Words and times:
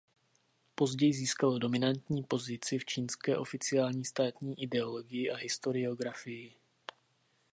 Později 0.75 1.13
získalo 1.13 1.59
dominantní 1.59 2.23
pozici 2.23 2.79
v 2.79 2.85
čínské 2.85 3.37
oficiální 3.37 4.05
státní 4.05 4.63
ideologii 4.63 5.29
a 5.31 5.35
historiografii. 5.35 6.53